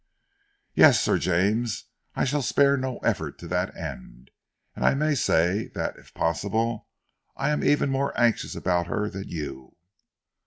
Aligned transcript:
"Yes, 0.73 0.99
Sir 0.99 1.19
James! 1.19 1.85
I 2.15 2.25
shall 2.25 2.41
spare 2.41 2.75
no 2.75 2.97
effort 3.03 3.37
to 3.37 3.47
that 3.49 3.77
end, 3.77 4.31
and 4.75 4.83
I 4.83 4.95
may 4.95 5.13
say 5.13 5.67
that, 5.75 5.95
if 5.97 6.11
possible, 6.15 6.87
I 7.35 7.51
am 7.51 7.63
even 7.63 7.91
more 7.91 8.19
anxious 8.19 8.55
about 8.55 8.87
her 8.87 9.11
than 9.11 9.29
you." 9.29 9.75